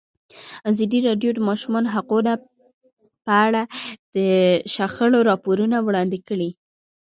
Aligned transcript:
ازادي 0.69 0.99
راډیو 1.07 1.31
د 1.33 1.35
د 1.37 1.45
ماشومانو 1.49 1.91
حقونه 1.95 2.33
په 3.25 3.33
اړه 3.45 3.61
د 4.15 4.17
شخړو 4.73 5.19
راپورونه 5.29 5.77
وړاندې 5.81 6.19
کړي. 6.27 6.49